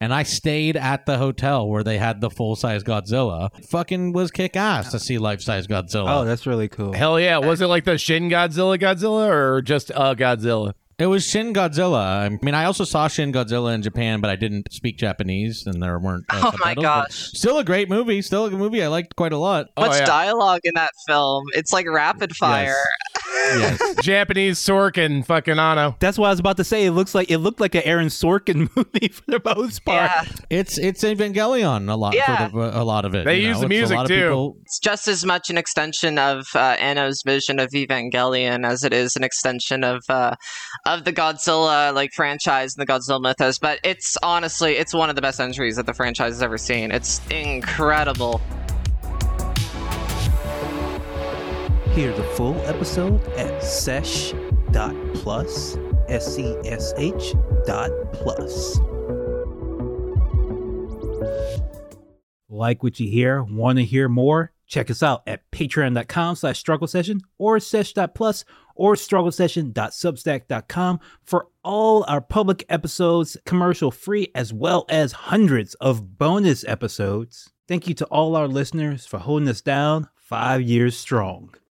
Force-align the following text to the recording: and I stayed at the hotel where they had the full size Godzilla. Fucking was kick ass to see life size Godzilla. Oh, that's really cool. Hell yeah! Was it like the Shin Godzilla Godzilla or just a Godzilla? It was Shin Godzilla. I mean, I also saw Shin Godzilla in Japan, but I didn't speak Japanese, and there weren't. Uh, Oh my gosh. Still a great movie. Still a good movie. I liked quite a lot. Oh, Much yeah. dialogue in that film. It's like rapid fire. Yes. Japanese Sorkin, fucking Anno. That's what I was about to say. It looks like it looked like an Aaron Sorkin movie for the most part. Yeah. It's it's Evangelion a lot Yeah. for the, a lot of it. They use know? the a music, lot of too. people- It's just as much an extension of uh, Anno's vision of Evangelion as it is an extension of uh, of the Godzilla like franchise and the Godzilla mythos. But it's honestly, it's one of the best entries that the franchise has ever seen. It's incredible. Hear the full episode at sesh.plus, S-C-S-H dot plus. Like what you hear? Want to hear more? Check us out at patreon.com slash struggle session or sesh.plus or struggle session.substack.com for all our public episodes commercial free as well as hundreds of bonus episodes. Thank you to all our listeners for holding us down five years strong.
and 0.00 0.12
I 0.14 0.22
stayed 0.22 0.76
at 0.76 1.06
the 1.06 1.18
hotel 1.18 1.68
where 1.68 1.82
they 1.82 1.98
had 1.98 2.20
the 2.20 2.30
full 2.30 2.56
size 2.56 2.84
Godzilla. 2.84 3.50
Fucking 3.66 4.12
was 4.12 4.30
kick 4.30 4.56
ass 4.56 4.90
to 4.92 4.98
see 4.98 5.18
life 5.18 5.40
size 5.42 5.66
Godzilla. 5.66 6.20
Oh, 6.20 6.24
that's 6.24 6.46
really 6.46 6.68
cool. 6.68 6.92
Hell 6.92 7.18
yeah! 7.18 7.38
Was 7.38 7.60
it 7.60 7.66
like 7.66 7.84
the 7.84 7.98
Shin 7.98 8.28
Godzilla 8.28 8.78
Godzilla 8.78 9.28
or 9.28 9.62
just 9.62 9.90
a 9.90 10.14
Godzilla? 10.14 10.74
It 10.98 11.06
was 11.06 11.24
Shin 11.24 11.52
Godzilla. 11.54 12.00
I 12.26 12.28
mean, 12.42 12.56
I 12.56 12.64
also 12.64 12.82
saw 12.82 13.06
Shin 13.06 13.32
Godzilla 13.32 13.72
in 13.72 13.82
Japan, 13.82 14.20
but 14.20 14.30
I 14.30 14.36
didn't 14.36 14.72
speak 14.72 14.98
Japanese, 14.98 15.64
and 15.64 15.80
there 15.80 15.96
weren't. 15.96 16.24
Uh, 16.28 16.50
Oh 16.52 16.56
my 16.64 16.74
gosh. 16.74 17.30
Still 17.34 17.58
a 17.58 17.64
great 17.64 17.88
movie. 17.88 18.20
Still 18.20 18.46
a 18.46 18.50
good 18.50 18.58
movie. 18.58 18.82
I 18.82 18.88
liked 18.88 19.14
quite 19.14 19.32
a 19.32 19.38
lot. 19.38 19.68
Oh, 19.76 19.86
Much 19.86 20.00
yeah. 20.00 20.06
dialogue 20.06 20.62
in 20.64 20.72
that 20.74 20.90
film. 21.06 21.44
It's 21.52 21.72
like 21.72 21.88
rapid 21.88 22.34
fire. 22.34 22.74
Yes. 23.58 23.94
Japanese 24.02 24.58
Sorkin, 24.58 25.24
fucking 25.24 25.58
Anno. 25.58 25.96
That's 26.00 26.18
what 26.18 26.26
I 26.26 26.30
was 26.30 26.40
about 26.40 26.56
to 26.58 26.64
say. 26.64 26.84
It 26.86 26.92
looks 26.92 27.14
like 27.14 27.30
it 27.30 27.38
looked 27.38 27.60
like 27.60 27.74
an 27.74 27.82
Aaron 27.84 28.08
Sorkin 28.08 28.68
movie 28.76 29.08
for 29.08 29.22
the 29.28 29.40
most 29.54 29.84
part. 29.84 30.10
Yeah. 30.10 30.24
It's 30.50 30.78
it's 30.78 31.02
Evangelion 31.04 31.90
a 31.90 31.96
lot 31.96 32.14
Yeah. 32.14 32.48
for 32.48 32.58
the, 32.70 32.80
a 32.80 32.84
lot 32.84 33.04
of 33.04 33.14
it. 33.14 33.24
They 33.24 33.40
use 33.40 33.56
know? 33.56 33.60
the 33.60 33.66
a 33.66 33.68
music, 33.68 33.96
lot 33.96 34.02
of 34.04 34.08
too. 34.08 34.14
people- 34.22 34.56
It's 34.64 34.78
just 34.78 35.08
as 35.08 35.24
much 35.24 35.50
an 35.50 35.58
extension 35.58 36.18
of 36.18 36.46
uh, 36.54 36.76
Anno's 36.78 37.22
vision 37.24 37.58
of 37.58 37.70
Evangelion 37.70 38.66
as 38.66 38.82
it 38.84 38.92
is 38.92 39.16
an 39.16 39.24
extension 39.24 39.84
of 39.84 40.02
uh, 40.08 40.34
of 40.86 41.04
the 41.04 41.12
Godzilla 41.12 41.92
like 41.94 42.10
franchise 42.14 42.74
and 42.76 42.86
the 42.86 42.92
Godzilla 42.92 43.20
mythos. 43.20 43.58
But 43.58 43.80
it's 43.84 44.16
honestly, 44.22 44.76
it's 44.76 44.94
one 44.94 45.10
of 45.10 45.16
the 45.16 45.22
best 45.22 45.40
entries 45.40 45.76
that 45.76 45.86
the 45.86 45.94
franchise 45.94 46.34
has 46.34 46.42
ever 46.42 46.58
seen. 46.58 46.90
It's 46.90 47.20
incredible. 47.30 48.40
Hear 51.98 52.12
the 52.12 52.22
full 52.22 52.54
episode 52.58 53.26
at 53.32 53.60
sesh.plus, 53.60 54.36
S-C-S-H 56.06 57.34
dot 57.66 57.90
plus. 58.12 58.78
Like 62.48 62.84
what 62.84 63.00
you 63.00 63.10
hear? 63.10 63.42
Want 63.42 63.78
to 63.78 63.84
hear 63.84 64.08
more? 64.08 64.52
Check 64.68 64.92
us 64.92 65.02
out 65.02 65.24
at 65.26 65.50
patreon.com 65.50 66.36
slash 66.36 66.60
struggle 66.60 66.86
session 66.86 67.20
or 67.36 67.58
sesh.plus 67.58 68.44
or 68.76 68.94
struggle 68.94 69.32
session.substack.com 69.32 71.00
for 71.24 71.48
all 71.64 72.04
our 72.06 72.20
public 72.20 72.64
episodes 72.68 73.36
commercial 73.44 73.90
free 73.90 74.30
as 74.36 74.52
well 74.52 74.86
as 74.88 75.10
hundreds 75.10 75.74
of 75.74 76.16
bonus 76.16 76.64
episodes. 76.68 77.50
Thank 77.66 77.88
you 77.88 77.94
to 77.94 78.04
all 78.04 78.36
our 78.36 78.46
listeners 78.46 79.04
for 79.04 79.18
holding 79.18 79.48
us 79.48 79.60
down 79.60 80.08
five 80.14 80.62
years 80.62 80.96
strong. 80.96 81.58